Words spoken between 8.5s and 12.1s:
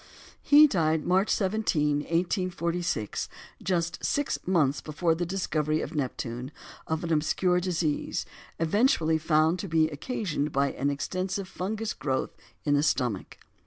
eventually found to be occasioned by an extensive fungus